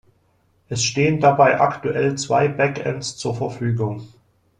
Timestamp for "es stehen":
0.67-1.19